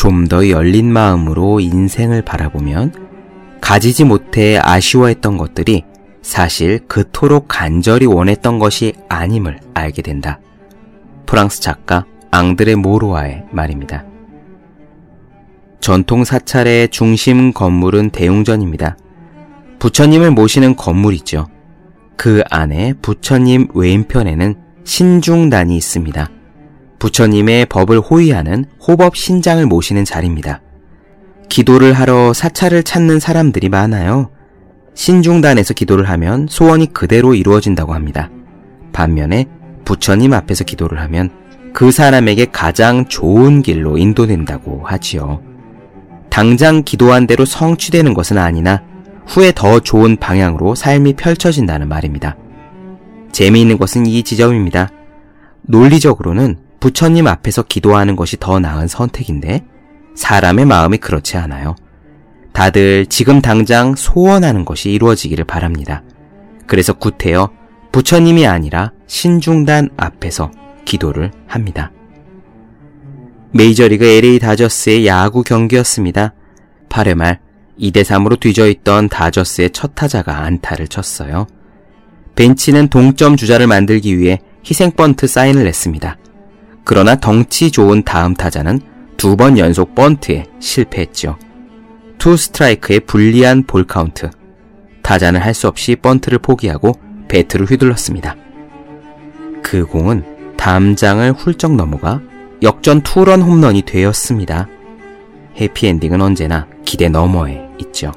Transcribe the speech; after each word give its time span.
좀 0.00 0.28
더 0.28 0.48
열린 0.48 0.90
마음으로 0.90 1.60
인생을 1.60 2.22
바라보면 2.22 3.58
가지지 3.60 4.04
못해 4.04 4.58
아쉬워했던 4.58 5.36
것들이 5.36 5.84
사실 6.22 6.78
그토록 6.88 7.48
간절히 7.48 8.06
원했던 8.06 8.58
것이 8.58 8.94
아님을 9.10 9.60
알게 9.74 10.00
된다. 10.00 10.40
프랑스 11.26 11.60
작가 11.60 12.06
앙드레 12.30 12.76
모로아의 12.76 13.44
말입니다. 13.50 14.06
전통 15.80 16.24
사찰의 16.24 16.88
중심 16.88 17.52
건물은 17.52 18.08
대웅전입니다. 18.08 18.96
부처님을 19.80 20.30
모시는 20.30 20.76
건물이죠. 20.76 21.46
그 22.16 22.42
안에 22.48 22.94
부처님 23.02 23.68
왼편에는 23.74 24.54
신중단이 24.82 25.76
있습니다. 25.76 26.30
부처님의 27.00 27.66
법을 27.66 27.98
호위하는 27.98 28.66
호법 28.86 29.16
신장을 29.16 29.64
모시는 29.66 30.04
자리입니다. 30.04 30.60
기도를 31.48 31.94
하러 31.94 32.32
사찰을 32.32 32.84
찾는 32.84 33.18
사람들이 33.18 33.68
많아요. 33.68 34.30
신중단에서 34.94 35.74
기도를 35.74 36.08
하면 36.10 36.46
소원이 36.48 36.92
그대로 36.92 37.34
이루어진다고 37.34 37.94
합니다. 37.94 38.30
반면에 38.92 39.46
부처님 39.84 40.32
앞에서 40.34 40.64
기도를 40.64 41.00
하면 41.00 41.30
그 41.72 41.90
사람에게 41.90 42.46
가장 42.52 43.06
좋은 43.08 43.62
길로 43.62 43.96
인도된다고 43.96 44.82
하지요. 44.84 45.42
당장 46.28 46.82
기도한 46.84 47.26
대로 47.26 47.44
성취되는 47.44 48.12
것은 48.14 48.36
아니나 48.36 48.82
후에 49.26 49.52
더 49.54 49.80
좋은 49.80 50.16
방향으로 50.16 50.74
삶이 50.74 51.14
펼쳐진다는 51.14 51.88
말입니다. 51.88 52.36
재미있는 53.32 53.78
것은 53.78 54.06
이 54.06 54.22
지점입니다. 54.22 54.90
논리적으로는 55.62 56.69
부처님 56.80 57.26
앞에서 57.26 57.62
기도하는 57.62 58.16
것이 58.16 58.36
더 58.38 58.58
나은 58.58 58.88
선택인데 58.88 59.64
사람의 60.16 60.64
마음이 60.64 60.98
그렇지 60.98 61.36
않아요. 61.36 61.76
다들 62.52 63.06
지금 63.06 63.40
당장 63.40 63.94
소원하는 63.94 64.64
것이 64.64 64.90
이루어지기를 64.90 65.44
바랍니다. 65.44 66.02
그래서 66.66 66.92
구태여 66.92 67.50
부처님이 67.92 68.46
아니라 68.46 68.92
신중단 69.06 69.90
앞에서 69.96 70.50
기도를 70.84 71.30
합니다. 71.46 71.92
메이저리그 73.52 74.04
LA 74.04 74.38
다저스의 74.38 75.06
야구 75.06 75.42
경기였습니다. 75.42 76.34
8회 76.88 77.14
말 77.14 77.40
2대3으로 77.78 78.38
뒤져있던 78.38 79.08
다저스의 79.08 79.70
첫 79.70 79.94
타자가 79.94 80.42
안타를 80.44 80.88
쳤어요. 80.88 81.46
벤치는 82.36 82.88
동점 82.88 83.36
주자를 83.36 83.66
만들기 83.66 84.18
위해 84.18 84.38
희생 84.64 84.92
번트 84.92 85.26
사인을 85.26 85.64
냈습니다. 85.64 86.16
그러나 86.84 87.14
덩치 87.16 87.70
좋은 87.70 88.02
다음 88.04 88.34
타자는 88.34 88.80
두 89.16 89.36
번 89.36 89.58
연속 89.58 89.94
번트에 89.94 90.46
실패했죠. 90.60 91.36
투 92.18 92.36
스트라이크의 92.36 93.00
불리한 93.00 93.64
볼 93.64 93.84
카운트. 93.84 94.30
타자는 95.02 95.40
할 95.40 95.54
수 95.54 95.68
없이 95.68 95.96
번트를 95.96 96.38
포기하고 96.38 96.92
배트를 97.28 97.66
휘둘렀습니다. 97.66 98.36
그 99.62 99.84
공은 99.86 100.56
담장을 100.56 101.32
훌쩍 101.32 101.74
넘어가 101.74 102.20
역전 102.62 103.02
투런 103.02 103.42
홈런이 103.42 103.82
되었습니다. 103.82 104.68
해피엔딩은 105.60 106.20
언제나 106.20 106.66
기대 106.84 107.08
너머에 107.08 107.68
있죠. 107.80 108.12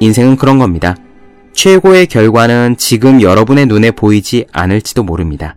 인생은 0.00 0.36
그런 0.36 0.58
겁니다. 0.58 0.96
최고의 1.52 2.06
결과는 2.06 2.76
지금 2.76 3.22
여러분의 3.22 3.66
눈에 3.66 3.90
보이지 3.92 4.46
않을지도 4.52 5.04
모릅니다. 5.04 5.56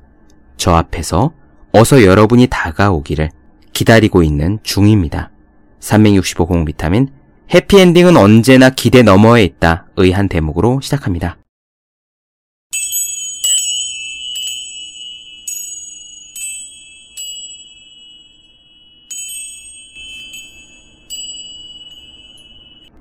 저 0.55 0.73
앞에서 0.73 1.31
어서 1.71 2.03
여러분이 2.03 2.47
다가오기를 2.47 3.29
기다리고 3.73 4.23
있는 4.23 4.59
중입니다. 4.63 5.31
365공 5.79 6.65
비타민 6.65 7.09
해피엔딩은 7.53 8.17
언제나 8.17 8.69
기대 8.69 9.03
너머에 9.03 9.43
있다 9.43 9.87
의 9.97 10.11
한 10.11 10.27
대목으로 10.27 10.81
시작합니다. 10.81 11.37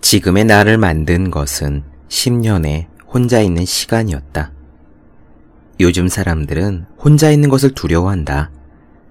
지금의 0.00 0.44
나를 0.44 0.78
만든 0.78 1.32
것은 1.32 1.82
10년의 2.08 2.86
혼자 3.08 3.40
있는 3.40 3.64
시간이었다. 3.64 4.52
요즘 5.80 6.06
사람들은 6.06 6.86
혼자 6.96 7.30
있는 7.30 7.48
것을 7.48 7.74
두려워한다. 7.74 8.52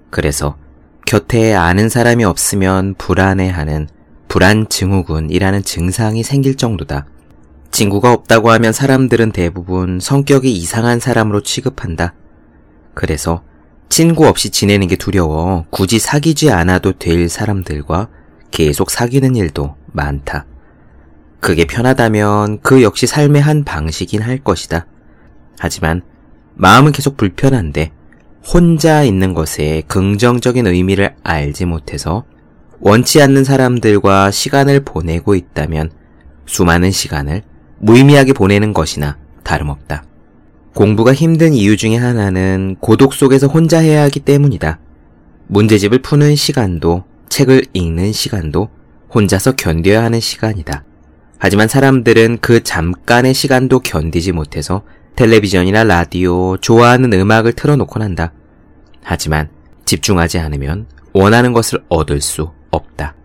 그래서 0.09 0.57
곁에 1.05 1.53
아는 1.53 1.89
사람이 1.89 2.23
없으면 2.23 2.95
불안해하는 2.97 3.89
불안증후군이라는 4.27 5.63
증상이 5.63 6.23
생길 6.23 6.55
정도다. 6.55 7.05
친구가 7.71 8.11
없다고 8.11 8.51
하면 8.51 8.73
사람들은 8.73 9.31
대부분 9.31 9.99
성격이 9.99 10.51
이상한 10.51 10.99
사람으로 10.99 11.41
취급한다. 11.41 12.13
그래서 12.93 13.43
친구 13.89 14.25
없이 14.27 14.49
지내는 14.49 14.87
게 14.87 14.95
두려워 14.95 15.65
굳이 15.69 15.99
사귀지 15.99 16.51
않아도 16.51 16.93
될 16.93 17.29
사람들과 17.29 18.09
계속 18.51 18.89
사귀는 18.89 19.35
일도 19.35 19.75
많다. 19.87 20.45
그게 21.39 21.65
편하다면 21.65 22.61
그 22.61 22.81
역시 22.81 23.05
삶의 23.05 23.41
한 23.41 23.63
방식인 23.63 24.21
할 24.21 24.39
것이다. 24.39 24.87
하지만 25.59 26.01
마음은 26.55 26.91
계속 26.91 27.17
불편한데 27.17 27.91
혼자 28.47 29.03
있는 29.03 29.33
것에 29.33 29.81
긍정적인 29.87 30.67
의미를 30.67 31.15
알지 31.23 31.65
못해서 31.65 32.25
원치 32.79 33.21
않는 33.21 33.43
사람들과 33.43 34.29
시간을 34.29 34.81
보내고 34.81 35.33
있다면 35.33 35.89
수많은 36.45 36.91
시간을 36.91 37.41
무의미하게 37.79 38.33
보내는 38.33 38.73
것이나 38.73 39.17
다름없다. 39.43 40.03
공부가 40.75 41.13
힘든 41.13 41.53
이유 41.53 41.75
중에 41.77 41.95
하나는 41.95 42.75
고독 42.79 43.13
속에서 43.13 43.47
혼자 43.47 43.79
해야 43.79 44.03
하기 44.03 44.19
때문이다. 44.19 44.79
문제집을 45.47 45.99
푸는 45.99 46.35
시간도 46.35 47.03
책을 47.29 47.65
읽는 47.73 48.11
시간도 48.11 48.69
혼자서 49.13 49.53
견뎌야 49.53 50.03
하는 50.03 50.19
시간이다. 50.19 50.83
하지만 51.37 51.67
사람들은 51.67 52.39
그 52.41 52.61
잠깐의 52.63 53.33
시간도 53.33 53.79
견디지 53.79 54.33
못해서 54.33 54.83
텔레비전이나 55.15 55.85
라디오, 55.85 56.57
좋아하는 56.57 57.13
음악을 57.13 57.53
틀어놓곤 57.53 58.01
한다. 58.01 58.33
하지만 59.05 59.49
집중하지 59.85 60.39
않으면 60.39 60.87
원하는 61.13 61.53
것을 61.53 61.79
얻을 61.87 62.19
수 62.19 62.51
없다. 62.71 63.15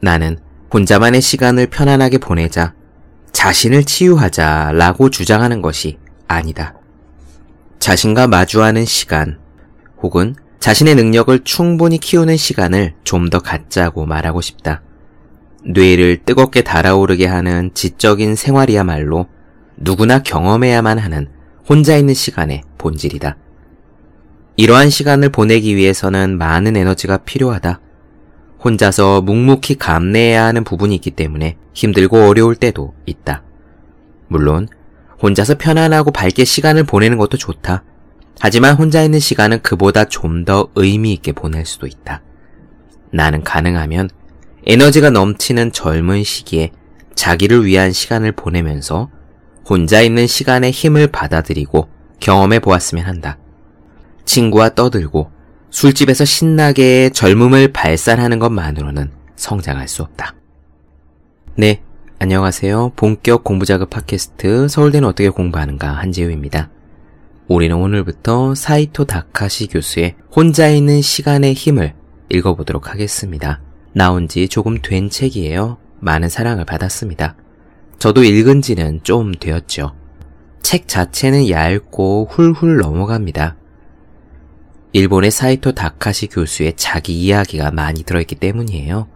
나는 0.00 0.36
혼자만의 0.74 1.22
시간을 1.22 1.68
편안하게 1.68 2.18
보내자, 2.18 2.74
자신을 3.32 3.84
치유하자 3.84 4.72
라고 4.74 5.08
주장하는 5.08 5.62
것이 5.62 5.98
아니다. 6.26 6.74
자신과 7.78 8.26
마주하는 8.26 8.84
시간, 8.84 9.38
혹은 10.02 10.34
자신의 10.58 10.96
능력을 10.96 11.44
충분히 11.44 11.98
키우는 11.98 12.36
시간을 12.36 12.94
좀 13.04 13.30
더 13.30 13.38
갖자고 13.38 14.06
말하고 14.06 14.40
싶다. 14.40 14.82
뇌를 15.64 16.24
뜨겁게 16.24 16.62
달아오르게 16.62 17.26
하는 17.26 17.70
지적인 17.74 18.34
생활이야말로 18.34 19.26
누구나 19.76 20.22
경험해야만 20.22 20.98
하는 20.98 21.28
혼자 21.68 21.96
있는 21.96 22.14
시간의 22.14 22.62
본질이다. 22.76 23.36
이러한 24.58 24.90
시간을 24.90 25.28
보내기 25.28 25.76
위해서는 25.76 26.36
많은 26.36 26.76
에너지가 26.76 27.18
필요하다. 27.18 27.78
혼자서 28.64 29.22
묵묵히 29.22 29.76
감내해야 29.76 30.46
하는 30.46 30.64
부분이 30.64 30.96
있기 30.96 31.12
때문에 31.12 31.56
힘들고 31.74 32.26
어려울 32.26 32.56
때도 32.56 32.92
있다. 33.06 33.44
물론 34.26 34.66
혼자서 35.22 35.58
편안하고 35.58 36.10
밝게 36.10 36.44
시간을 36.44 36.82
보내는 36.82 37.18
것도 37.18 37.36
좋다. 37.36 37.84
하지만 38.40 38.74
혼자 38.74 39.04
있는 39.04 39.20
시간은 39.20 39.62
그보다 39.62 40.06
좀 40.06 40.44
더 40.44 40.70
의미 40.74 41.12
있게 41.12 41.30
보낼 41.30 41.64
수도 41.64 41.86
있다. 41.86 42.22
나는 43.12 43.44
가능하면 43.44 44.10
에너지가 44.66 45.10
넘치는 45.10 45.70
젊은 45.70 46.24
시기에 46.24 46.72
자기를 47.14 47.64
위한 47.64 47.92
시간을 47.92 48.32
보내면서 48.32 49.08
혼자 49.64 50.00
있는 50.02 50.26
시간의 50.26 50.72
힘을 50.72 51.06
받아들이고 51.06 51.88
경험해 52.18 52.58
보았으면 52.58 53.04
한다. 53.04 53.38
친구와 54.28 54.68
떠들고 54.68 55.30
술집에서 55.70 56.24
신나게 56.26 57.10
젊음을 57.10 57.72
발산하는 57.72 58.38
것만으로는 58.38 59.10
성장할 59.36 59.88
수 59.88 60.02
없다. 60.02 60.34
네, 61.56 61.82
안녕하세요. 62.18 62.92
본격 62.94 63.42
공부자극 63.42 63.88
팟캐스트 63.88 64.68
서울대는 64.68 65.08
어떻게 65.08 65.30
공부하는가 65.30 65.92
한재우입니다. 65.92 66.70
우리는 67.48 67.74
오늘부터 67.74 68.54
사이토 68.54 69.06
다카시 69.06 69.66
교수의 69.68 70.16
혼자 70.30 70.68
있는 70.68 71.00
시간의 71.00 71.54
힘을 71.54 71.94
읽어보도록 72.28 72.90
하겠습니다. 72.90 73.62
나온 73.94 74.28
지 74.28 74.46
조금 74.48 74.78
된 74.82 75.08
책이에요. 75.08 75.78
많은 76.00 76.28
사랑을 76.28 76.66
받았습니다. 76.66 77.34
저도 77.98 78.24
읽은 78.24 78.60
지는 78.60 79.00
좀 79.02 79.32
되었죠. 79.32 79.94
책 80.62 80.86
자체는 80.86 81.48
얇고 81.48 82.28
훌훌 82.30 82.76
넘어갑니다. 82.76 83.57
일본의 84.92 85.30
사이토 85.30 85.72
다카시 85.72 86.28
교수의 86.28 86.74
자기 86.76 87.20
이야기가 87.20 87.70
많이 87.70 88.02
들어있기 88.02 88.36
때문이에요. 88.36 89.08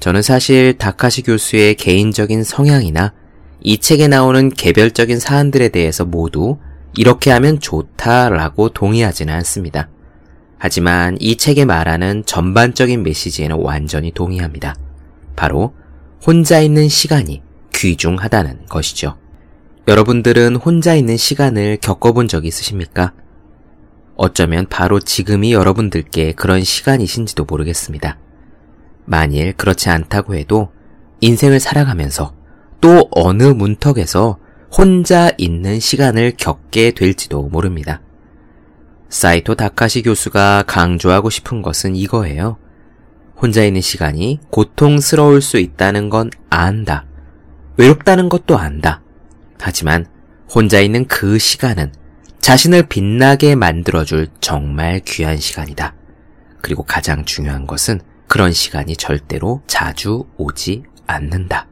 저는 0.00 0.22
사실 0.22 0.76
다카시 0.76 1.22
교수의 1.22 1.76
개인적인 1.76 2.42
성향이나 2.42 3.12
이 3.60 3.78
책에 3.78 4.08
나오는 4.08 4.50
개별적인 4.50 5.18
사안들에 5.20 5.68
대해서 5.68 6.04
모두 6.04 6.58
이렇게 6.96 7.30
하면 7.30 7.60
좋다라고 7.60 8.70
동의하지는 8.70 9.32
않습니다. 9.34 9.88
하지만 10.58 11.16
이 11.20 11.36
책에 11.36 11.64
말하는 11.64 12.24
전반적인 12.26 13.02
메시지에는 13.02 13.56
완전히 13.56 14.12
동의합니다. 14.12 14.74
바로 15.36 15.74
혼자 16.26 16.60
있는 16.60 16.88
시간이 16.88 17.42
귀중하다는 17.74 18.66
것이죠. 18.66 19.16
여러분들은 19.86 20.56
혼자 20.56 20.94
있는 20.94 21.16
시간을 21.16 21.78
겪어본 21.80 22.28
적 22.28 22.46
있으십니까? 22.46 23.12
어쩌면 24.16 24.66
바로 24.68 25.00
지금이 25.00 25.52
여러분들께 25.52 26.32
그런 26.32 26.62
시간이신지도 26.62 27.44
모르겠습니다. 27.44 28.18
만일 29.04 29.52
그렇지 29.54 29.90
않다고 29.90 30.34
해도 30.34 30.70
인생을 31.20 31.60
살아가면서 31.60 32.34
또 32.80 33.08
어느 33.10 33.44
문턱에서 33.44 34.38
혼자 34.76 35.30
있는 35.38 35.80
시간을 35.80 36.34
겪게 36.36 36.92
될지도 36.92 37.42
모릅니다. 37.42 38.00
사이토 39.08 39.54
다카시 39.54 40.02
교수가 40.02 40.64
강조하고 40.66 41.30
싶은 41.30 41.62
것은 41.62 41.94
이거예요. 41.94 42.58
혼자 43.36 43.64
있는 43.64 43.80
시간이 43.80 44.40
고통스러울 44.50 45.40
수 45.40 45.58
있다는 45.58 46.08
건 46.08 46.30
안다. 46.50 47.06
외롭다는 47.76 48.28
것도 48.28 48.56
안다. 48.58 49.02
하지만 49.60 50.06
혼자 50.52 50.80
있는 50.80 51.06
그 51.06 51.38
시간은 51.38 51.92
자신을 52.44 52.82
빛나게 52.90 53.54
만들어줄 53.54 54.28
정말 54.38 55.00
귀한 55.06 55.38
시간이다. 55.38 55.94
그리고 56.60 56.82
가장 56.82 57.24
중요한 57.24 57.66
것은 57.66 58.02
그런 58.28 58.52
시간이 58.52 58.96
절대로 58.96 59.62
자주 59.66 60.26
오지 60.36 60.82
않는다. 61.06 61.66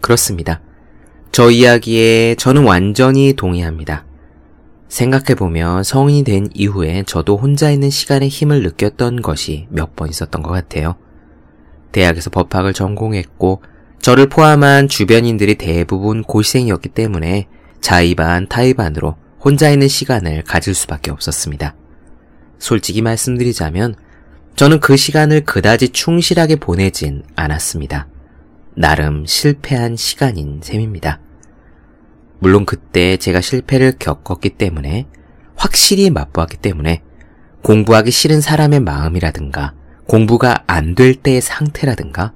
그렇습니다. 0.00 0.62
저 1.30 1.50
이야기에 1.50 2.36
저는 2.36 2.64
완전히 2.64 3.34
동의합니다. 3.34 4.06
생각해보면 4.88 5.82
성인이 5.82 6.24
된 6.24 6.48
이후에 6.54 7.02
저도 7.06 7.36
혼자 7.36 7.70
있는 7.70 7.90
시간의 7.90 8.30
힘을 8.30 8.62
느꼈던 8.62 9.20
것이 9.20 9.66
몇 9.68 9.94
번 9.94 10.08
있었던 10.08 10.42
것 10.42 10.52
같아요. 10.52 10.96
대학에서 11.92 12.30
법학을 12.30 12.72
전공했고, 12.72 13.60
저를 14.00 14.30
포함한 14.30 14.88
주변인들이 14.88 15.56
대부분 15.56 16.22
고시생이었기 16.22 16.88
때문에 16.88 17.46
자의 17.80 18.14
반, 18.14 18.48
타의 18.48 18.74
반으로 18.74 19.16
혼자 19.40 19.70
있는 19.70 19.88
시간을 19.88 20.42
가질 20.42 20.74
수밖에 20.74 21.10
없었습니다. 21.10 21.74
솔직히 22.58 23.02
말씀드리자면, 23.02 23.94
저는 24.56 24.80
그 24.80 24.96
시간을 24.96 25.44
그다지 25.44 25.90
충실하게 25.90 26.56
보내진 26.56 27.22
않았습니다. 27.36 28.08
나름 28.74 29.24
실패한 29.26 29.96
시간인 29.96 30.60
셈입니다. 30.62 31.20
물론 32.40 32.66
그때 32.66 33.16
제가 33.16 33.40
실패를 33.40 33.94
겪었기 33.98 34.50
때문에 34.50 35.06
확실히 35.56 36.10
맛보았기 36.10 36.58
때문에 36.58 37.02
공부하기 37.62 38.10
싫은 38.10 38.40
사람의 38.40 38.80
마음이라든가 38.80 39.74
공부가 40.06 40.62
안 40.66 40.94
될 40.94 41.14
때의 41.14 41.40
상태라든가 41.40 42.32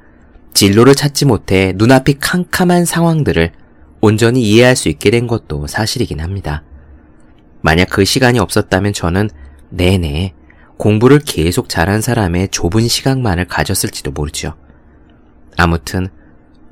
진로를 0.55 0.95
찾지 0.95 1.25
못해 1.25 1.73
눈앞이 1.77 2.19
캄캄한 2.21 2.85
상황들을 2.85 3.53
온전히 4.03 4.43
이해할 4.43 4.75
수 4.75 4.89
있게 4.89 5.11
된 5.11 5.29
것도 5.29 5.69
사실이긴 5.69 6.21
합니다. 6.21 6.65
만약 7.61 7.89
그 7.89 8.05
시간이 8.05 8.41
없었다면 8.41 8.93
저는 8.93 9.31
내내 9.71 10.35
공부를 10.77 11.21
계속 11.21 11.69
잘한 11.69 12.01
사람의 12.01 12.49
좁은 12.49 12.89
시각만을 12.89 13.47
가졌을지도 13.47 14.11
모르죠. 14.11 14.55
아무튼 15.57 16.09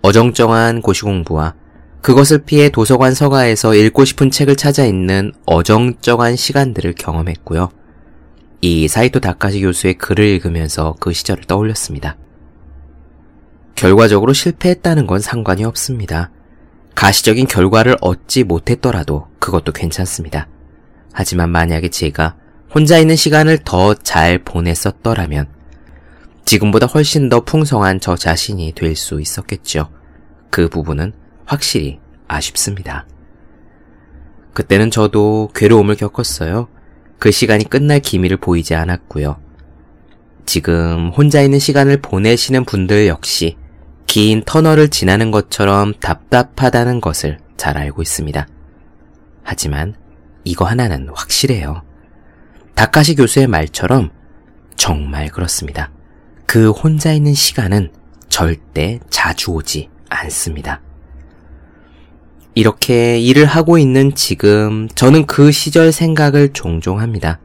어정쩡한 0.02 0.82
고시 0.82 1.02
공부와 1.02 1.54
그것을 2.02 2.38
피해 2.38 2.68
도서관 2.68 3.14
서가에서 3.14 3.76
읽고 3.76 4.04
싶은 4.04 4.32
책을 4.32 4.56
찾아 4.56 4.84
읽는 4.84 5.32
어정쩡한 5.46 6.34
시간들을 6.34 6.94
경험했고요. 6.94 7.70
이 8.62 8.88
사이토 8.88 9.20
다카시 9.20 9.60
교수의 9.60 9.94
글을 9.94 10.24
읽으면서 10.24 10.96
그 10.98 11.12
시절을 11.12 11.44
떠올렸습니다. 11.44 12.16
결과적으로 13.76 14.32
실패했다는 14.32 15.06
건 15.06 15.20
상관이 15.20 15.64
없습니다. 15.64 16.32
가시적인 16.94 17.46
결과를 17.46 17.96
얻지 18.00 18.44
못했더라도 18.44 19.28
그것도 19.38 19.72
괜찮습니다. 19.72 20.48
하지만 21.12 21.50
만약에 21.50 21.88
제가 21.88 22.36
혼자 22.74 22.98
있는 22.98 23.16
시간을 23.16 23.58
더 23.64 23.94
잘 23.94 24.38
보냈었더라면 24.44 25.48
지금보다 26.44 26.86
훨씬 26.86 27.28
더 27.28 27.40
풍성한 27.40 28.00
저 28.00 28.16
자신이 28.16 28.72
될 28.74 28.96
수 28.96 29.20
있었겠죠. 29.20 29.88
그 30.50 30.68
부분은 30.68 31.12
확실히 31.46 32.00
아쉽습니다. 32.28 33.06
그때는 34.52 34.90
저도 34.90 35.50
괴로움을 35.54 35.96
겪었어요. 35.96 36.68
그 37.18 37.30
시간이 37.30 37.64
끝날 37.70 38.00
기미를 38.00 38.36
보이지 38.36 38.74
않았고요. 38.74 39.40
지금 40.46 41.10
혼자 41.10 41.40
있는 41.42 41.58
시간을 41.58 42.00
보내시는 42.00 42.64
분들 42.64 43.06
역시 43.06 43.56
긴 44.06 44.42
터널을 44.44 44.88
지나는 44.88 45.30
것처럼 45.30 45.94
답답하다는 46.00 47.00
것을 47.00 47.38
잘 47.56 47.78
알고 47.78 48.02
있습니다. 48.02 48.46
하지만 49.42 49.94
이거 50.44 50.64
하나는 50.64 51.08
확실해요. 51.14 51.82
다카시 52.74 53.14
교수의 53.14 53.46
말처럼 53.46 54.10
정말 54.76 55.28
그렇습니다. 55.28 55.90
그 56.46 56.70
혼자 56.70 57.12
있는 57.12 57.34
시간은 57.34 57.92
절대 58.28 58.98
자주 59.10 59.50
오지 59.50 59.88
않습니다. 60.08 60.80
이렇게 62.54 63.18
일을 63.18 63.44
하고 63.44 63.78
있는 63.78 64.14
지금 64.14 64.88
저는 64.94 65.26
그 65.26 65.52
시절 65.52 65.92
생각을 65.92 66.52
종종 66.52 67.00
합니다. 67.00 67.38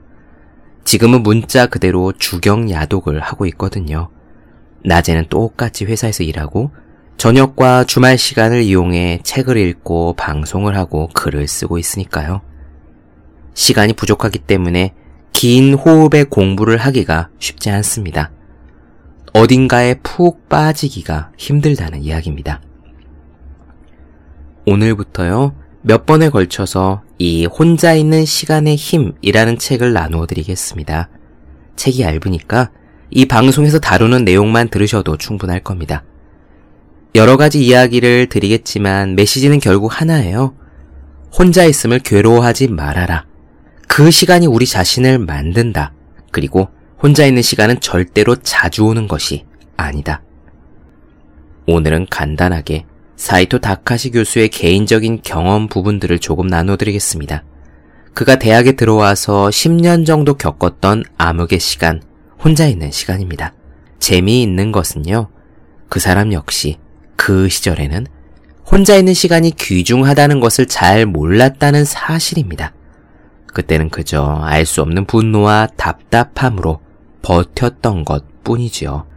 지금은 0.84 1.24
문자 1.24 1.68
그대로 1.68 2.12
주경 2.14 2.70
야독을 2.70 3.20
하고 3.20 3.46
있거든요. 3.48 4.10
낮에는 4.86 5.26
똑같이 5.30 5.86
회사에서 5.86 6.24
일하고 6.24 6.72
저녁과 7.18 7.86
주말 7.86 8.18
시간을 8.18 8.62
이용해 8.62 9.22
책을 9.24 9.58
읽고 9.58 10.14
방송을 10.14 10.78
하고 10.78 11.10
글을 11.14 11.48
쓰고 11.48 11.78
있으니까요. 11.78 12.42
시간이 13.54 13.94
부족하기 13.94 14.40
때문에 14.40 14.94
긴 15.32 15.74
호흡의 15.74 16.26
공부를 16.26 16.78
하기가 16.78 17.30
쉽지 17.40 17.70
않습니다. 17.70 18.32
어딘가에 19.34 19.96
푹 20.02 20.48
빠지기가 20.48 21.32
힘들다는 21.38 22.04
이야기입니다. 22.04 22.62
오늘부터요, 24.66 25.56
몇 25.82 26.06
번에 26.06 26.30
걸쳐서 26.30 27.04
이 27.18 27.46
혼자 27.46 27.94
있는 27.94 28.26
시간의 28.26 28.76
힘이라는 28.76 29.58
책을 29.58 29.94
나누어 29.94 30.26
드리겠습니다. 30.26 31.10
책이 31.76 32.02
얇으니까 32.02 32.72
이 33.18 33.24
방송에서 33.24 33.80
다루는 33.80 34.26
내용만 34.26 34.68
들으셔도 34.68 35.16
충분할 35.16 35.62
겁니다. 35.62 36.04
여러 37.16 37.38
가지 37.38 37.66
이야기를 37.66 38.28
드리겠지만 38.28 39.16
메시지는 39.16 39.62
결국 39.62 40.02
하나예요. 40.02 40.54
혼자 41.32 41.64
있음을 41.64 42.00
괴로워하지 42.00 42.68
말아라. 42.68 43.26
그 43.88 44.12
시간이 44.12 44.48
우리 44.48 44.66
자신을 44.66 45.20
만든다. 45.20 45.94
그리고 46.32 46.68
혼자 47.02 47.26
있는 47.26 47.42
시간은 47.42 47.80
절대로 47.80 48.36
자주 48.36 48.84
오는 48.84 49.08
것이 49.08 49.46
아니다. 49.78 50.22
오늘은 51.68 52.08
간단하게 52.10 52.86
사이토 53.16 53.60
다카시 53.60 54.12
교수의 54.12 54.50
개인적인 54.50 55.22
경험 55.24 55.70
부분들을 55.70 56.20
조금 56.20 56.48
나눠드리겠습니다. 56.48 57.46
그가 58.14 58.36
대학에 58.40 58.74
들어와서 58.74 59.48
10년 59.48 60.06
정도 60.06 60.34
겪었던 60.34 61.06
암흑의 61.18 61.62
시간, 61.62 62.02
혼자 62.46 62.68
있는 62.68 62.92
시간입니다. 62.92 63.54
재미있는 63.98 64.72
것은요, 64.72 65.30
그 65.90 66.00
사람 66.00 66.32
역시 66.32 66.78
그 67.16 67.50
시절에는 67.50 68.06
혼자 68.72 68.96
있는 68.96 69.16
시간이 69.16 69.56
귀중하다는 69.58 70.40
것을 70.42 70.68
잘 70.68 71.08
몰랐다는 71.08 71.86
사실입니다. 71.86 72.72
그때는 73.48 73.90
그저 73.90 74.42
알 74.44 74.68
수 74.68 74.84
없는 74.84 75.06
분노와 75.06 75.70
답답함으로 75.76 76.82
버텼던 77.24 78.06
것 78.06 78.44
뿐이지요. 78.44 79.08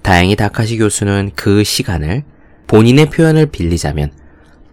다행히 0.00 0.34
다카시 0.34 0.78
교수는 0.78 1.32
그 1.36 1.64
시간을 1.64 2.24
본인의 2.66 3.10
표현을 3.10 3.46
빌리자면 3.46 4.10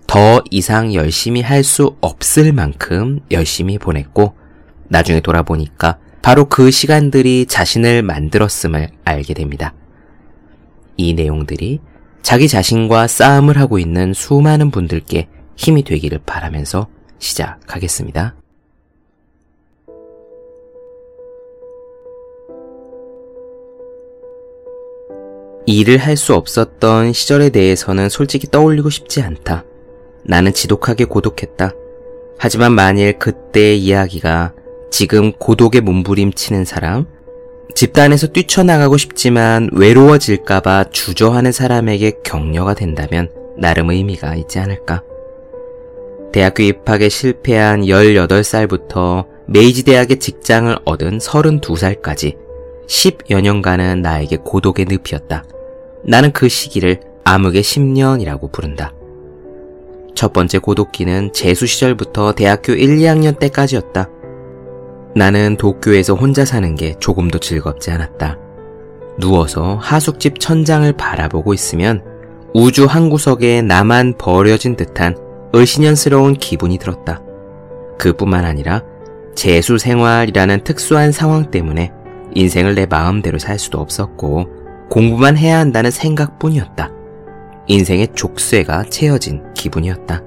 더 0.08 0.42
이상 0.50 0.94
열심히 0.94 1.42
할 1.42 1.66
수 1.66 1.98
없을 2.00 2.54
만큼 2.54 3.20
열심히 3.32 3.78
보냈고 3.78 4.36
나중에 4.88 5.20
돌아보니까 5.20 5.98
바로 6.22 6.46
그 6.46 6.72
시간들이 6.72 7.46
자신을 7.48 8.04
만들었음을 8.04 8.90
알게 9.04 9.34
됩니다. 9.34 9.74
이 10.98 11.14
내용들이 11.14 11.80
자기 12.22 12.48
자신과 12.48 13.08
싸움을 13.08 13.58
하고 13.58 13.80
있는 13.80 14.14
수많은 14.14 14.70
분들께 14.72 15.28
힘이 15.56 15.84
되기를 15.84 16.20
바라면서 16.26 16.88
시작하겠습니다. 17.20 18.36
일을 25.68 25.98
할 25.98 26.18
수 26.18 26.36
없었던 26.36 27.14
시절에 27.14 27.50
대해서는 27.50 28.10
솔직히 28.10 28.48
떠올리고 28.50 28.90
싶지 28.90 29.22
않다. 29.22 29.64
나는 30.24 30.54
지독하게 30.54 31.06
고독했다. 31.06 31.72
하지만 32.38 32.74
만일 32.74 33.18
그때의 33.20 33.80
이야기가 33.80 34.54
지금 34.92 35.32
고독에 35.32 35.80
몸부림치는 35.80 36.66
사람, 36.66 37.08
집단에서 37.74 38.28
뛰쳐나가고 38.28 38.98
싶지만 38.98 39.70
외로워질까봐 39.72 40.92
주저하는 40.92 41.54
사람에게 41.54 42.20
격려가 42.24 42.74
된다면 42.74 43.32
나름 43.58 43.90
의미가 43.90 44.36
있지 44.36 44.60
않을까. 44.60 45.02
대학교 46.34 46.64
입학에 46.64 47.10
실패한 47.10 47.82
18살부터 47.84 49.26
메이지 49.48 49.84
대학의 49.84 50.20
직장을 50.20 50.78
얻은 50.86 51.18
32살까지 51.18 52.38
10여 52.88 53.42
년간은 53.42 54.02
나에게 54.02 54.38
고독의 54.44 54.86
늪이었다. 54.90 55.46
나는 56.04 56.32
그 56.34 56.50
시기를 56.50 57.00
암흑의 57.24 57.64
10년이라고 57.64 58.52
부른다. 58.52 58.94
첫 60.16 60.34
번째 60.34 60.60
고독기는 60.60 61.32
재수 61.32 61.66
시절부터 61.66 62.34
대학교 62.34 62.74
1, 62.74 62.98
2학년 62.98 63.40
때까지였다. 63.40 64.10
나는 65.16 65.58
도쿄에서 65.58 66.16
혼자 66.16 66.46
사는 66.46 66.76
게 66.76 66.96
조금도 67.00 67.40
즐겁지 67.40 67.92
않았다. 67.92 68.38
누워서 69.20 69.78
하숙집 69.82 70.40
천장을 70.40 70.92
바라보고 70.94 71.54
있으면 71.54 72.04
우주 72.54 72.86
한 72.86 73.10
구석에 73.10 73.62
나만 73.62 74.18
버려진 74.18 74.76
듯한 74.76 75.18
을신연스러운 75.54 76.36
기분이 76.36 76.78
들었다. 76.78 77.22
그뿐만 77.98 78.46
아니라 78.46 78.84
재수 79.36 79.78
생활이라는 79.78 80.64
특수한 80.64 81.12
상황 81.12 81.52
때문에 81.52 81.92
인생을 82.34 82.76
내 82.76 82.86
마음대로 82.86 83.38
살 83.38 83.60
수도 83.60 83.80
없었고 83.80 84.48
공부만 84.90 85.38
해야 85.38 85.60
한다는 85.60 85.92
생각뿐이었다. 85.92 86.92
인생의 87.68 88.10
족쇄가 88.14 88.86
채워진 88.86 89.54
기분이었다. 89.54 90.22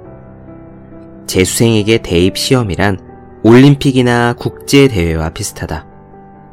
재수생에게 1.27 1.99
대입 1.99 2.37
시험이란 2.37 3.14
올림픽이나 3.45 4.33
국제대회와 4.39 5.29
비슷하다. 5.31 5.87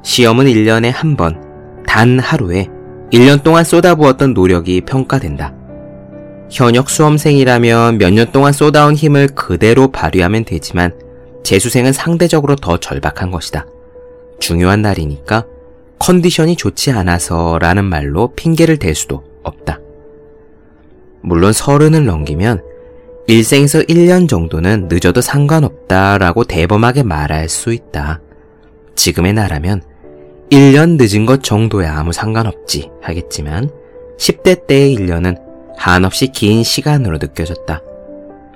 시험은 0.04 0.46
1년에 0.46 0.92
한 0.94 1.16
번, 1.16 1.42
단 1.88 2.20
하루에 2.20 2.68
1년 3.14 3.44
동안 3.44 3.64
쏟아부었던 3.64 4.34
노력이 4.34 4.82
평가된다. 4.82 5.54
현역 6.50 6.90
수험생이라면 6.90 7.98
몇 7.98 8.12
년 8.12 8.30
동안 8.34 8.52
쏟아온 8.52 8.94
힘을 8.94 9.28
그대로 9.30 9.90
발휘하면 9.90 10.44
되지만 10.44 10.92
재수생은 11.44 11.94
상대적으로 11.94 12.58
더 12.58 12.78
절박한 12.78 13.32
것이다. 13.32 13.66
중요한 14.40 14.82
날이니까 14.82 15.46
컨디션이 15.98 16.58
좋지 16.58 16.92
않아서 16.92 17.58
라는 17.60 17.86
말로 17.86 18.34
핑계를 18.36 18.78
댈 18.80 18.96
수도 18.96 19.24
없다. 19.44 19.80
물론 21.22 21.54
서른을 21.54 22.06
넘기면 22.06 22.62
일생에서 23.28 23.80
1년 23.82 24.28
정도는 24.28 24.88
늦어도 24.90 25.22
상관없다라고 25.22 26.44
대범하게 26.44 27.04
말할 27.04 27.50
수 27.50 27.72
있다. 27.72 28.20
지금의 28.96 29.34
나라면 29.34 29.82
1년 30.50 30.98
늦은 31.00 31.26
것 31.26 31.44
정도야 31.44 31.98
아무 31.98 32.12
상관없지 32.12 32.90
하겠지만 33.02 33.70
10대 34.18 34.68
때의 34.68 34.96
1년은 34.96 35.38
한없이 35.78 36.28
긴 36.28 36.64
시간으로 36.64 37.18
느껴졌다. 37.18 37.82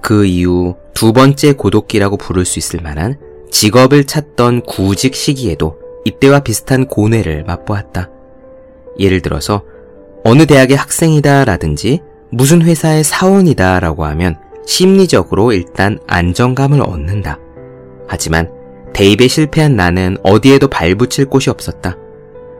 그 0.02 0.26
이후 0.26 0.76
두 0.94 1.14
번째 1.14 1.54
고독기라고 1.54 2.18
부를 2.18 2.46
수 2.46 2.60
있을 2.60 2.82
만한 2.82 3.18
직업을 3.50 4.04
찾던 4.04 4.62
구직 4.64 5.16
시기에도 5.16 5.80
이때와 6.04 6.42
비슷한 6.42 6.86
고뇌를 6.86 7.44
맛보았다. 7.46 8.10
예를 9.00 9.22
들어서 9.22 9.64
어느 10.24 10.46
대학의 10.46 10.78
학생이다 10.78 11.46
라든지 11.46 12.02
무슨 12.30 12.62
회사의 12.62 13.04
사원이다 13.04 13.80
라고 13.80 14.06
하면 14.06 14.38
심리적으로 14.66 15.54
일단 15.54 16.00
안정감을 16.08 16.82
얻는다. 16.82 17.40
하지만 18.08 18.52
대입에 18.94 19.28
실패한 19.28 19.76
나는 19.76 20.18
어디에도 20.24 20.68
발붙일 20.68 21.26
곳이 21.26 21.50
없었다. 21.50 21.98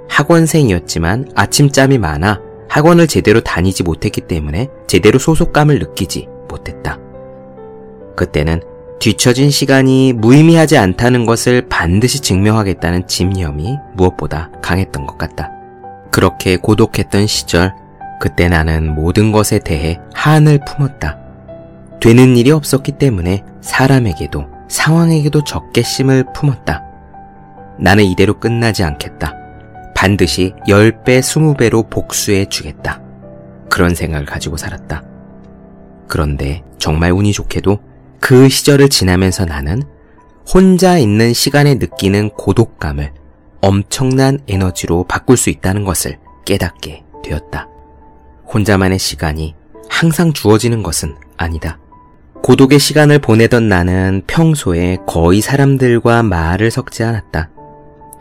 학원생이었지만 0.10 1.30
아침잠이 1.36 1.98
많아 1.98 2.42
학원을 2.70 3.08
제대로 3.08 3.42
다니지 3.42 3.84
못했기 3.84 4.22
때문에 4.22 4.70
제대로 4.88 5.18
소속감을 5.18 5.80
느끼지 5.80 6.28
못했다. 6.50 7.00
그때는 8.16 8.62
뒤처진 9.00 9.50
시간이 9.50 10.14
무의미하지 10.14 10.78
않다는 10.78 11.26
것을 11.26 11.68
반드시 11.70 12.22
증명하겠다는 12.22 13.08
집념이 13.08 13.76
무엇보다 13.94 14.52
강했던 14.62 15.06
것 15.06 15.18
같다. 15.18 15.52
그렇게 16.12 16.58
고독했던 16.58 17.28
시절, 17.28 17.74
그때 18.20 18.48
나는 18.48 18.96
모든 18.96 19.32
것에 19.32 19.60
대해 19.60 20.00
한을 20.14 20.62
품었다. 20.66 21.25
되는 22.06 22.38
일이 22.38 22.52
없었기 22.52 23.00
때문에 23.00 23.44
사람에게도 23.62 24.46
상황에게도 24.70 25.44
적개심을 25.44 26.34
품었다. 26.36 26.84
나는 27.80 28.04
이대로 28.04 28.40
끝나지 28.40 28.84
않겠다. 28.84 29.34
반드시 29.96 30.54
10배, 30.68 31.22
20배로 31.22 31.90
복수해 31.90 32.46
주겠다. 32.46 33.02
그런 33.72 33.96
생각을 33.96 34.28
가지고 34.28 34.56
살았다. 34.56 35.02
그런데 36.08 36.62
정말 36.78 37.12
운이 37.12 37.34
좋게도 37.34 37.80
그 38.20 38.50
시절을 38.50 38.90
지나면서 38.90 39.46
나는 39.46 39.82
혼자 40.48 41.00
있는 41.00 41.34
시간에 41.34 41.74
느끼는 41.74 42.30
고독감을 42.38 43.14
엄청난 43.62 44.38
에너지로 44.48 45.06
바꿀 45.06 45.38
수 45.38 45.50
있다는 45.50 45.86
것을 45.86 46.20
깨닫게 46.46 47.04
되었다. 47.24 47.68
혼자만의 48.54 49.00
시간이 49.00 49.56
항상 49.90 50.34
주어지는 50.34 50.84
것은 50.84 51.16
아니다. 51.36 51.80
고독의 52.46 52.78
시간을 52.78 53.18
보내던 53.18 53.70
나는 53.70 54.22
평소에 54.28 55.00
거의 55.08 55.42
사람들과 55.42 56.22
말을 56.22 56.70
섞지 56.70 57.04
않았다. 57.04 57.50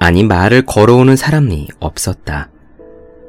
아니, 0.00 0.25
말을 0.25 0.64
걸어오는 0.64 1.14
사람이 1.14 1.69
없었다. 1.78 2.49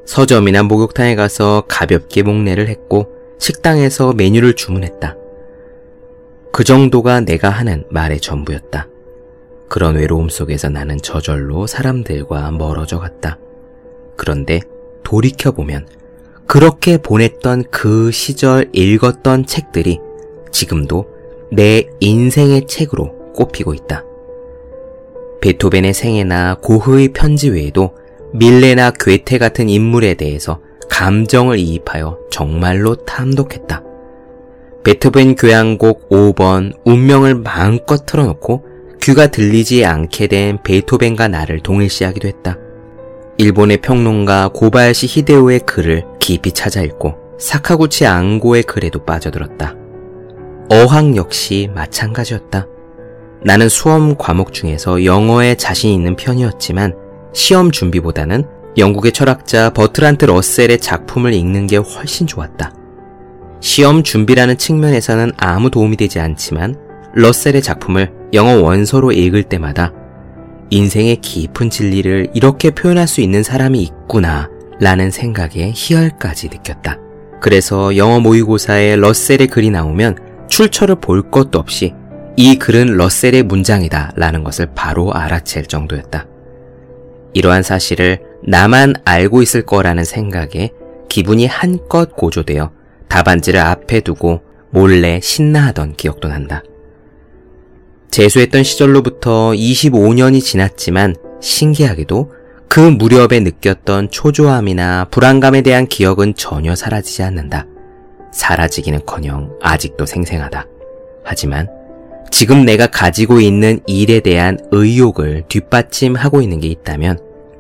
서점이나 0.06 0.64
목욕탕에 0.64 1.16
가서 1.16 1.66
가볍게 1.68 2.24
목례를 2.24 2.70
했고, 2.70 3.10
식당에서 3.40 4.14
메뉴를 4.14 4.54
주문했다. 4.54 5.18
그 6.54 6.64
정도가 6.64 7.20
내가 7.20 7.50
하는 7.50 7.84
말의 7.90 8.22
전부였다. 8.22 8.88
그런 9.68 9.96
외로움 9.96 10.30
속에서 10.30 10.70
나는 10.70 10.98
저절로 11.02 11.68
사람들과 11.68 12.52
멀어져 12.52 13.00
갔다. 13.00 13.38
그런데 14.16 14.62
돌이켜보면 15.04 15.90
그렇게 16.48 16.98
보냈던 16.98 17.66
그 17.70 18.12
시절 18.12 18.70
읽었던 18.72 19.46
책들이 19.46 20.00
지금도 20.56 21.06
내 21.52 21.84
인생의 22.00 22.66
책으로 22.66 23.34
꼽히고 23.34 23.74
있다. 23.74 24.06
베토벤의 25.42 25.94
생애나 25.94 26.56
고흐의 26.62 27.10
편지 27.10 27.50
외에도 27.50 27.94
밀레나 28.34 28.92
괴테 28.92 29.38
같은 29.38 29.70
인물에 29.70 30.14
대해서 30.14 30.62
감정을 30.90 31.60
이입하여 31.60 32.20
정말로 32.32 32.96
탐독했다. 32.96 33.84
베토벤 34.86 35.36
교향곡 35.36 36.10
5번 36.10 36.74
운명을 36.86 37.36
마음껏 37.36 38.06
틀어놓고 38.06 38.66
귀가 39.02 39.28
들리지 39.28 39.84
않게 39.84 40.28
된 40.28 40.64
베토벤과 40.64 41.28
나를 41.28 41.60
동일시하기도 41.60 42.28
했다. 42.30 42.58
일본의 43.38 43.82
평론가 43.82 44.52
고바야시 44.54 45.08
히데오의 45.08 45.60
글을 45.62 46.06
깊이 46.20 46.54
찾아 46.54 46.82
읽고 46.82 47.16
사카구치 47.38 48.06
앙고의 48.06 48.64
글에도 48.64 49.04
빠져들었다. 49.04 49.85
어학 50.70 51.16
역시 51.16 51.70
마찬가지였다. 51.76 52.68
나는 53.44 53.70
수험 53.70 54.16
과목 54.16 54.54
중에서 54.54 55.06
영어에 55.06 55.56
자신 55.56 55.92
있는 55.92 56.16
편이었지만 56.16 56.96
시험 57.34 57.70
준비보다는 57.70 58.46
영국의 58.78 59.12
철학자 59.12 59.70
버트란트 59.70 60.26
러셀의 60.26 60.80
작품을 60.80 61.34
읽는 61.34 61.68
게 61.68 61.78
훨씬 61.78 62.26
좋았다. 62.26 62.74
시험 63.62 64.04
준비라는 64.04 64.58
측면에서는 64.58 65.34
아무 65.38 65.70
도움이 65.70 65.98
되지 65.98 66.20
않지만 66.20 66.76
러셀의 67.14 67.62
작품을 67.62 68.12
영어 68.34 68.62
원서로 68.62 69.12
읽을 69.12 69.44
때마다 69.44 69.94
인생의 70.72 71.18
깊은 71.18 71.70
진리를 71.70 72.32
이렇게 72.34 72.72
표현할 72.72 73.08
수 73.08 73.22
있는 73.22 73.44
사람이 73.44 73.82
있구나 73.82 74.50
라는 74.80 75.12
생각에 75.12 75.72
희열까지 75.74 76.50
느꼈다. 76.50 76.98
그래서 77.40 77.96
영어 77.96 78.20
모의고사에 78.20 78.96
러셀의 78.96 79.48
글이 79.48 79.70
나오면 79.70 80.25
출처를 80.48 80.96
볼 80.96 81.30
것도 81.30 81.60
없이 81.60 81.94
이 82.38 82.58
글은 82.58 82.98
러셀의 82.98 83.44
문장이다 83.44 84.14
라는 84.16 84.44
것을 84.44 84.68
바로 84.76 85.14
알아챌 85.14 85.64
정도였다. 85.64 86.28
이러한 87.34 87.64
사실을 87.64 88.20
나만 88.44 88.96
알고 89.06 89.42
있을 89.42 89.64
거라는 89.64 90.04
생각에 90.04 90.72
기분이 91.10 91.46
한껏 91.46 92.16
고조되어 92.16 92.72
답안지를 93.08 93.60
앞에 93.60 94.02
두고 94.02 94.42
몰래 94.70 95.20
신나하던 95.22 95.96
기억도 95.96 96.28
난다. 96.28 96.64
재수했던 98.12 98.64
시절로부터 98.64 99.52
25년이 99.52 100.42
지났지만 100.42 101.16
신기하게도 101.42 102.32
그 102.68 102.80
무렵에 102.80 103.40
느꼈던 103.42 104.10
초조함이나 104.10 105.08
불안감에 105.12 105.62
대한 105.62 105.88
기억은 105.88 106.36
전혀 106.36 106.76
사라지지 106.76 107.24
않는다. 107.24 107.66
사라지기는커녕 108.36 109.60
아직도 109.62 110.06
생생하다. 110.06 110.68
하지만 111.24 111.70
지금 112.32 112.66
내가 112.66 112.88
가지고 112.88 113.40
있는 113.40 113.80
일에 113.88 114.20
대한 114.20 114.58
의욕을 114.72 115.46
뒷받침하고 115.48 116.42
있는 116.42 116.60
게 116.60 116.68
있다면 116.68 117.20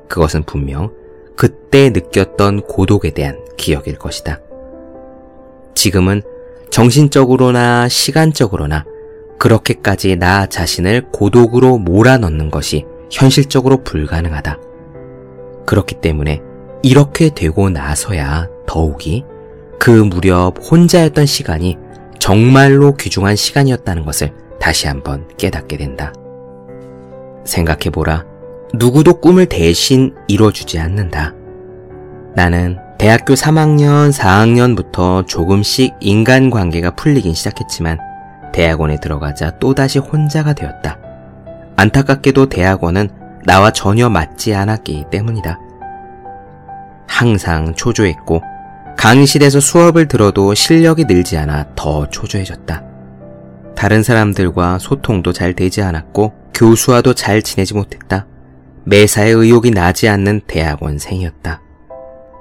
그것은 0.09 0.43
분명 0.43 0.91
그때 1.37 1.89
느꼈던 1.89 2.61
고독에 2.61 3.11
대한 3.11 3.39
기억일 3.57 3.97
것이다. 3.97 4.41
지금은 5.75 6.21
정신적으로나 6.71 7.87
시간적으로나 7.87 8.85
그렇게까지 9.39 10.17
나 10.17 10.45
자신을 10.45 11.09
고독으로 11.11 11.77
몰아넣는 11.77 12.51
것이 12.51 12.85
현실적으로 13.09 13.83
불가능하다. 13.83 14.59
그렇기 15.65 15.95
때문에 16.01 16.41
이렇게 16.83 17.29
되고 17.29 17.69
나서야 17.69 18.49
더욱이 18.67 19.23
그 19.79 19.89
무렵 19.89 20.55
혼자였던 20.59 21.25
시간이 21.25 21.77
정말로 22.19 22.95
귀중한 22.95 23.35
시간이었다는 23.35 24.05
것을 24.05 24.31
다시 24.59 24.87
한번 24.87 25.27
깨닫게 25.37 25.77
된다. 25.77 26.11
생각해보라. 27.45 28.25
누구도 28.73 29.19
꿈을 29.21 29.45
대신 29.45 30.13
이뤄주지 30.27 30.79
않는다. 30.79 31.33
나는 32.33 32.77
대학교 32.97 33.33
3학년, 33.33 34.11
4학년부터 34.11 35.27
조금씩 35.27 35.93
인간관계가 35.99 36.95
풀리긴 36.95 37.33
시작했지만 37.33 37.99
대학원에 38.53 38.99
들어가자 38.99 39.59
또다시 39.59 39.99
혼자가 39.99 40.53
되었다. 40.53 40.97
안타깝게도 41.75 42.49
대학원은 42.49 43.09
나와 43.45 43.71
전혀 43.71 44.09
맞지 44.09 44.55
않았기 44.55 45.05
때문이다. 45.11 45.59
항상 47.07 47.75
초조했고 47.75 48.41
강의실에서 48.97 49.59
수업을 49.59 50.07
들어도 50.07 50.53
실력이 50.53 51.05
늘지 51.05 51.37
않아 51.37 51.75
더 51.75 52.09
초조해졌다. 52.09 52.83
다른 53.75 54.03
사람들과 54.03 54.79
소통도 54.79 55.33
잘 55.33 55.53
되지 55.53 55.81
않았고 55.81 56.33
교수와도 56.53 57.13
잘 57.13 57.41
지내지 57.41 57.73
못했다. 57.73 58.25
매사에 58.85 59.29
의욕이 59.29 59.71
나지 59.71 60.07
않는 60.07 60.41
대학원생이었다. 60.47 61.61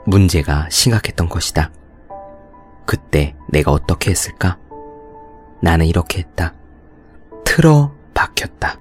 문제가 0.07 0.69
심각했던 0.71 1.29
것이다. 1.29 1.71
그때 2.87 3.35
내가 3.51 3.73
어떻게 3.73 4.11
했을까? 4.11 4.59
나는 5.61 5.87
이렇게 5.87 6.19
했다. 6.19 6.55
틀어 7.45 7.95
박혔다. 8.13 8.79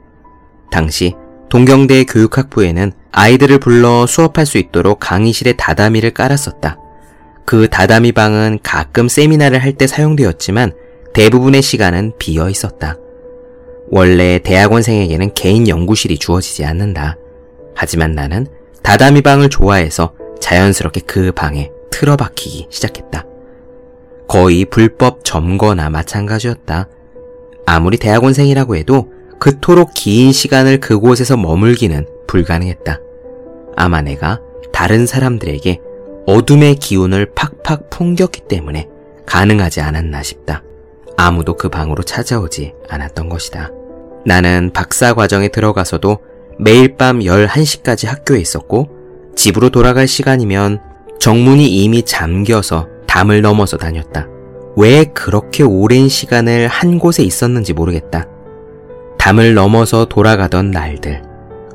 당시 0.71 1.15
동경대 1.49 2.03
교육학부에는 2.05 2.91
아이들을 3.11 3.59
불러 3.59 4.05
수업할 4.05 4.45
수 4.45 4.57
있도록 4.57 4.99
강의실에 4.99 5.53
다다미를 5.53 6.11
깔았었다. 6.11 6.77
그 7.45 7.67
다다미 7.69 8.11
방은 8.13 8.59
가끔 8.63 9.07
세미나를 9.07 9.59
할 9.59 9.73
때 9.73 9.87
사용되었지만 9.87 10.73
대부분의 11.13 11.61
시간은 11.61 12.13
비어 12.17 12.49
있었다. 12.49 12.97
원래 13.89 14.39
대학원생에게는 14.39 15.33
개인 15.33 15.67
연구실이 15.67 16.17
주어지지 16.17 16.65
않는다. 16.65 17.17
하지만 17.75 18.13
나는 18.13 18.47
다다미 18.81 19.21
방을 19.21 19.49
좋아해서 19.49 20.13
자연스럽게 20.39 21.01
그 21.01 21.31
방에 21.31 21.71
틀어박히기 21.91 22.67
시작했다. 22.69 23.25
거의 24.27 24.65
불법 24.65 25.23
점거나 25.23 25.89
마찬가지였다. 25.89 26.87
아무리 27.65 27.97
대학원생이라고 27.97 28.75
해도 28.75 29.11
그토록 29.39 29.91
긴 29.93 30.31
시간을 30.31 30.79
그곳에서 30.79 31.37
머물기는 31.37 32.07
불가능했다. 32.27 32.99
아마 33.75 34.01
내가 34.01 34.39
다른 34.71 35.05
사람들에게 35.05 35.79
어둠의 36.25 36.75
기운을 36.75 37.33
팍팍 37.35 37.89
풍겼기 37.89 38.41
때문에 38.47 38.87
가능하지 39.25 39.81
않았나 39.81 40.23
싶다. 40.23 40.63
아무도 41.17 41.55
그 41.55 41.69
방으로 41.69 42.03
찾아오지 42.03 42.73
않았던 42.89 43.29
것이다. 43.29 43.71
나는 44.25 44.71
박사 44.73 45.13
과정에 45.13 45.49
들어가서도 45.49 46.19
매일 46.59 46.95
밤 46.95 47.19
11시까지 47.19 48.07
학교에 48.07 48.39
있었고 48.39 48.89
집으로 49.35 49.69
돌아갈 49.69 50.07
시간이면 50.07 50.81
정문이 51.19 51.67
이미 51.67 52.03
잠겨서 52.03 52.87
담을 53.07 53.41
넘어서 53.41 53.77
다녔다. 53.77 54.27
왜 54.75 55.05
그렇게 55.05 55.63
오랜 55.63 56.09
시간을 56.09 56.67
한 56.67 56.99
곳에 56.99 57.23
있었는지 57.23 57.73
모르겠다. 57.73 58.27
담을 59.17 59.53
넘어서 59.53 60.05
돌아가던 60.05 60.71
날들. 60.71 61.21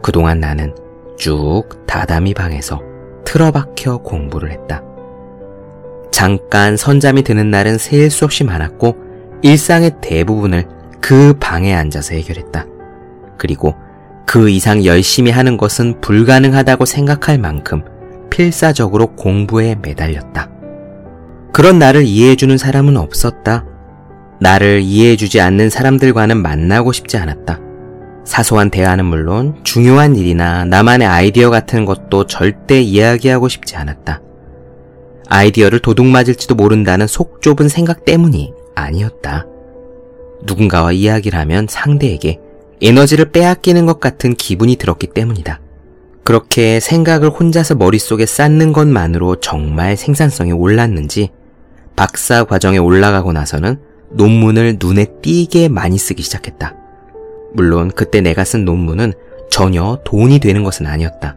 그동안 0.03 0.41
나는 0.41 0.75
쭉 1.17 1.65
다다미 1.87 2.35
방에서 2.35 2.88
틀어박혀 3.29 3.99
공부를 3.99 4.51
했다. 4.51 4.83
잠깐 6.11 6.79
선잠이 6.79 7.23
드는 7.23 7.51
날은 7.51 7.77
셀수 7.77 8.25
없이 8.25 8.43
많았고 8.43 8.97
일상의 9.43 9.97
대부분을 10.01 10.67
그 11.03 11.35
방에 11.39 11.75
앉아서 11.75 12.15
해결했다. 12.15 12.65
그리고 13.37 13.75
그 14.25 14.49
이상 14.49 14.83
열심히 14.87 15.31
하는 15.31 15.59
것은 15.59 16.01
불가능하다고 16.01 16.87
생각할 16.87 17.37
만큼 17.37 17.83
필사적으로 18.31 19.09
공부에 19.09 19.75
매달렸다. 19.75 20.49
그런 21.53 21.79
나를 21.79 22.05
이해해주는 22.05 22.57
사람은 22.57 22.97
없었다. 22.97 23.67
나를 24.41 24.81
이해해주지 24.81 25.43
않는 25.43 25.69
사람들과는 25.69 26.41
만나고 26.41 26.93
싶지 26.93 27.19
않았다. 27.19 27.61
사소한 28.29 28.69
대화는 28.69 29.07
물론 29.07 29.59
중요한 29.65 30.15
일이나 30.15 30.67
나만의 30.67 31.09
아이디어 31.09 31.49
같은 31.49 31.87
것도 31.87 32.27
절대 32.27 32.79
이야기하고 32.79 33.49
싶지 33.49 33.75
않았다. 33.77 34.21
아이디어를 35.31 35.79
도둑맞을지도 35.79 36.55
모른다는 36.55 37.07
속 37.07 37.41
좁은 37.41 37.71
생각 37.71 38.05
때문이 38.05 38.53
아니었다. 38.75 39.47
누군가와 40.43 40.93
이야기를 40.93 41.39
하면 41.39 41.67
상대에게 41.71 42.39
에너지를 42.83 43.33
빼앗기는 43.33 43.87
것 43.87 43.99
같은 43.99 44.35
기분이 44.35 44.77
들었기 44.77 45.07
때문이다. 45.07 45.61
그렇게 46.23 46.81
생각을 46.81 47.31
혼자서 47.31 47.77
머릿속에 47.77 48.27
쌓는 48.27 48.75
것만으로 48.75 49.37
정말 49.37 49.97
생산성이 49.97 50.53
올랐는지 50.53 51.31
박사 51.97 52.45
과정에 52.45 52.77
올라가고 52.77 53.33
나서는 53.33 53.81
논문을 54.11 54.77
눈에 54.79 55.07
띄게 55.23 55.71
많이 55.71 55.97
쓰기 55.97 56.23
시작했다. 56.23 56.75
물론 57.53 57.91
그때 57.91 58.21
내가 58.21 58.45
쓴 58.45 58.65
논문은 58.65 59.13
전혀 59.51 59.99
돈이 60.05 60.39
되는 60.39 60.63
것은 60.63 60.87
아니었다. 60.87 61.37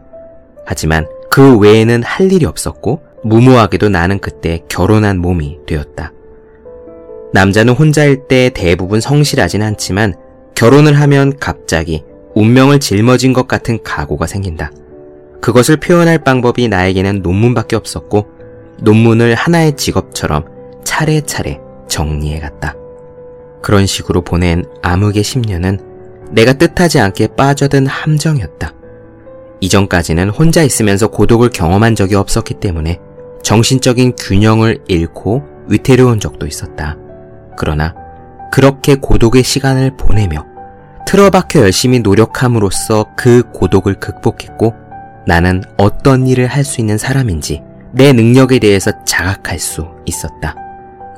하지만 0.66 1.06
그 1.30 1.58
외에는 1.58 2.02
할 2.02 2.30
일이 2.30 2.44
없었고 2.44 3.00
무모하게도 3.24 3.88
나는 3.88 4.18
그때 4.18 4.60
결혼한 4.68 5.18
몸이 5.18 5.60
되었다. 5.66 6.12
남자는 7.32 7.72
혼자일 7.74 8.28
때 8.28 8.50
대부분 8.50 9.00
성실하진 9.00 9.62
않지만 9.62 10.14
결혼을 10.54 10.94
하면 11.00 11.38
갑자기 11.38 12.04
운명을 12.34 12.80
짊어진 12.80 13.32
것 13.32 13.48
같은 13.48 13.82
각오가 13.82 14.26
생긴다. 14.26 14.70
그것을 15.40 15.78
표현할 15.78 16.22
방법이 16.22 16.68
나에게는 16.68 17.22
논문밖에 17.22 17.74
없었고 17.74 18.26
논문을 18.80 19.34
하나의 19.34 19.76
직업처럼 19.76 20.44
차례차례 20.84 21.58
정리해갔다. 21.88 22.76
그런 23.62 23.86
식으로 23.86 24.22
보낸 24.22 24.64
암흑의 24.82 25.22
10년은 25.22 25.91
내가 26.32 26.52
뜻하지 26.54 26.98
않게 26.98 27.28
빠져든 27.36 27.86
함정이었다. 27.86 28.72
이전까지는 29.60 30.30
혼자 30.30 30.62
있으면서 30.62 31.08
고독을 31.08 31.50
경험한 31.50 31.94
적이 31.94 32.16
없었기 32.16 32.54
때문에 32.54 32.98
정신적인 33.42 34.14
균형을 34.18 34.78
잃고 34.88 35.44
위태로운 35.68 36.20
적도 36.20 36.46
있었다. 36.46 36.96
그러나 37.56 37.94
그렇게 38.50 38.96
고독의 38.96 39.42
시간을 39.42 39.96
보내며 39.96 40.46
틀어박혀 41.06 41.60
열심히 41.60 42.00
노력함으로써 42.00 43.06
그 43.16 43.42
고독을 43.52 43.94
극복했고 44.00 44.74
나는 45.26 45.62
어떤 45.76 46.26
일을 46.26 46.46
할 46.46 46.64
수 46.64 46.80
있는 46.80 46.98
사람인지 46.98 47.62
내 47.92 48.12
능력에 48.12 48.58
대해서 48.58 48.90
자각할 49.04 49.58
수 49.58 49.86
있었다. 50.06 50.56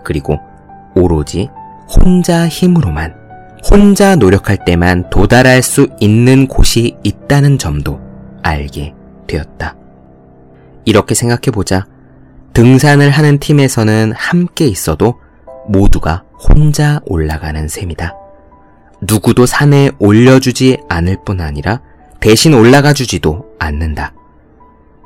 그리고 0.04 0.38
오로지 0.94 1.48
혼자 1.88 2.46
힘으로만 2.48 3.14
혼자 3.70 4.14
노력할 4.14 4.58
때만 4.64 5.08
도달할 5.08 5.62
수 5.62 5.88
있는 5.98 6.46
곳이 6.46 6.96
있다는 7.02 7.58
점도 7.58 7.98
알게 8.42 8.92
되었다. 9.26 9.74
이렇게 10.84 11.14
생각해보자. 11.14 11.86
등산을 12.52 13.10
하는 13.10 13.38
팀에서는 13.38 14.12
함께 14.14 14.66
있어도 14.66 15.18
모두가 15.66 16.24
혼자 16.38 17.00
올라가는 17.06 17.66
셈이다. 17.66 18.14
누구도 19.00 19.46
산에 19.46 19.90
올려주지 19.98 20.78
않을 20.88 21.18
뿐 21.24 21.40
아니라 21.40 21.80
대신 22.20 22.52
올라가 22.52 22.92
주지도 22.92 23.46
않는다. 23.58 24.12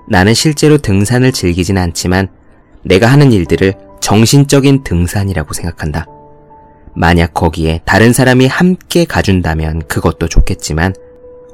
나는 0.08 0.34
실제로 0.34 0.78
등산을 0.78 1.32
즐기진 1.32 1.78
않지만 1.78 2.28
내가 2.82 3.06
하는 3.06 3.32
일들을 3.32 3.74
정신적인 4.00 4.82
등산이라고 4.82 5.52
생각한다. 5.54 6.06
만약 6.98 7.32
거기에 7.32 7.80
다른 7.84 8.12
사람이 8.12 8.48
함께 8.48 9.04
가준다면 9.04 9.86
그것도 9.86 10.26
좋겠지만 10.26 10.94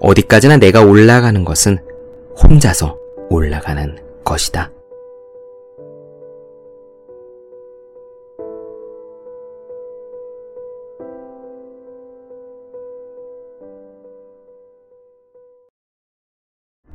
어디까지나 0.00 0.56
내가 0.56 0.80
올라가는 0.80 1.44
것은 1.44 1.78
혼자서 2.42 2.96
올라가는 3.28 3.98
것이다. 4.24 4.70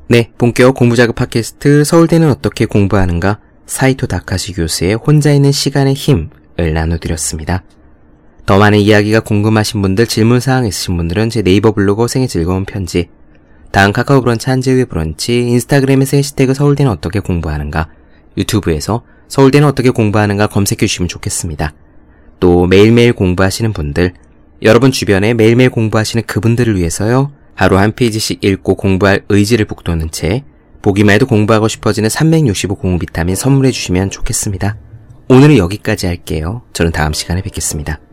네, 0.07 0.31
본격 0.39 0.73
공부자극 0.73 1.15
팟캐스트 1.15 1.83
서울대는 1.83 2.31
어떻게 2.31 2.65
공부하는가 2.65 3.39
사이토 3.67 4.07
다카시 4.07 4.53
교수의 4.53 4.95
혼자 4.95 5.31
있는 5.31 5.51
시간의 5.51 5.93
힘을 5.93 6.73
나눠드렸습니다. 6.73 7.63
더 8.49 8.57
많은 8.57 8.79
이야기가 8.79 9.19
궁금하신 9.19 9.83
분들, 9.83 10.07
질문사항 10.07 10.65
있으신 10.65 10.97
분들은 10.97 11.29
제 11.29 11.43
네이버 11.43 11.71
블로그 11.71 12.07
생의 12.07 12.27
즐거운 12.27 12.65
편지, 12.65 13.07
다음 13.71 13.93
카카오 13.93 14.21
브런치 14.21 14.49
한재우의 14.49 14.85
브런치, 14.85 15.38
인스타그램에서 15.38 16.17
해시태그 16.17 16.55
서울대는 16.55 16.91
어떻게 16.91 17.19
공부하는가, 17.19 17.89
유튜브에서 18.38 19.03
서울대는 19.27 19.67
어떻게 19.67 19.91
공부하는가 19.91 20.47
검색해 20.47 20.88
주시면 20.88 21.09
좋겠습니다. 21.09 21.75
또 22.39 22.65
매일매일 22.65 23.13
공부하시는 23.13 23.71
분들, 23.71 24.13
여러분 24.63 24.89
주변에 24.89 25.35
매일매일 25.35 25.69
공부하시는 25.69 26.23
그분들을 26.25 26.75
위해서요, 26.75 27.31
하루 27.53 27.77
한 27.77 27.91
페이지씩 27.91 28.43
읽고 28.43 28.77
공부할 28.77 29.25
의지를 29.29 29.65
북돋는 29.65 30.09
책, 30.09 30.43
보기만 30.81 31.13
해도 31.13 31.27
공부하고 31.27 31.67
싶어지는 31.67 32.09
365 32.09 32.73
공부 32.77 33.05
비타민 33.05 33.35
선물해 33.35 33.69
주시면 33.69 34.09
좋겠습니다. 34.09 34.75
오늘은 35.27 35.57
여기까지 35.57 36.07
할게요. 36.07 36.63
저는 36.73 36.91
다음 36.91 37.13
시간에 37.13 37.43
뵙겠습니다. 37.43 37.99